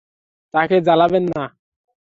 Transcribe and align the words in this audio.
তাকে 0.53 0.77
জ্বালাবেন 0.87 1.23
না। 1.33 1.43